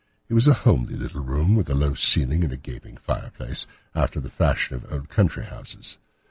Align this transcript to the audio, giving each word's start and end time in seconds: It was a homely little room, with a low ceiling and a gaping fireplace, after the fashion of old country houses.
It 0.29 0.33
was 0.33 0.47
a 0.47 0.55
homely 0.65 0.95
little 0.95 1.21
room, 1.21 1.53
with 1.55 1.69
a 1.69 1.75
low 1.75 1.93
ceiling 1.93 2.43
and 2.43 2.51
a 2.51 2.57
gaping 2.57 2.97
fireplace, 2.97 3.67
after 3.93 4.19
the 4.19 4.31
fashion 4.31 4.73
of 4.75 4.91
old 4.91 5.09
country 5.09 5.43
houses. 5.45 5.99